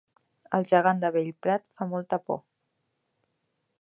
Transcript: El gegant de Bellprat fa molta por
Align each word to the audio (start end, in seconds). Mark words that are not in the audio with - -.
El 0.59 0.63
gegant 0.71 1.03
de 1.03 1.11
Bellprat 1.17 1.69
fa 1.81 1.87
molta 1.93 2.21
por 2.31 2.41